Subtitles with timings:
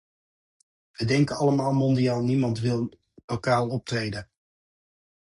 [0.91, 4.29] We denken allemaal mondiaal, niemand wil lokaal optreden.